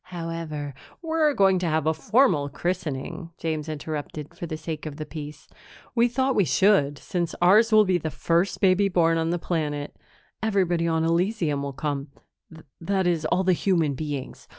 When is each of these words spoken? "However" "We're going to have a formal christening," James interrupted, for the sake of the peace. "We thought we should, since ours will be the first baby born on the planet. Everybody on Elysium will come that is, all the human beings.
"However" 0.05 0.73
"We're 1.03 1.35
going 1.35 1.59
to 1.59 1.67
have 1.67 1.85
a 1.85 1.93
formal 1.93 2.49
christening," 2.49 3.29
James 3.37 3.69
interrupted, 3.69 4.33
for 4.33 4.47
the 4.47 4.57
sake 4.57 4.87
of 4.87 4.95
the 4.95 5.05
peace. 5.05 5.47
"We 5.93 6.07
thought 6.07 6.33
we 6.33 6.43
should, 6.43 6.97
since 6.97 7.35
ours 7.39 7.71
will 7.71 7.85
be 7.85 7.99
the 7.99 8.09
first 8.09 8.59
baby 8.61 8.89
born 8.89 9.19
on 9.19 9.29
the 9.29 9.37
planet. 9.37 9.95
Everybody 10.41 10.87
on 10.87 11.03
Elysium 11.03 11.61
will 11.61 11.73
come 11.73 12.07
that 12.79 13.05
is, 13.05 13.25
all 13.25 13.43
the 13.43 13.53
human 13.53 13.93
beings. 13.93 14.47